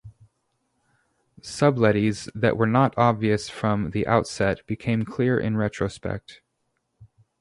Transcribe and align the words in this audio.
Subtleties 1.43 2.27
that 2.33 2.57
were 2.57 2.65
not 2.65 2.97
obvious 2.97 3.49
from 3.49 3.91
the 3.91 4.07
outset 4.07 4.65
become 4.65 5.05
clear 5.05 5.39
in 5.39 5.57
retrospect. 5.57 6.41